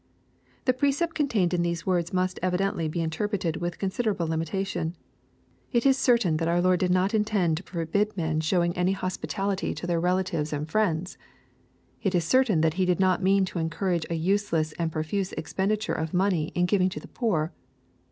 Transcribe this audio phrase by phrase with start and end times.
[0.65, 4.95] The precept contained in these words must evidently be interpreted with considerable limitation.
[5.71, 8.95] It is certain that our Lord did not intend to forbid men showing any 1*
[8.95, 9.01] 154 EXPOSITORY THOUGHTS.
[9.01, 11.17] hospitality to their relatives and friends.
[12.01, 15.33] It is ceitain that He did not mean to encourage a useless and pro fuse
[15.33, 17.53] expenditure of money in giving to the poor.